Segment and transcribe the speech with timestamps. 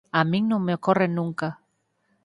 [0.19, 1.47] A min non me ocorre nunca.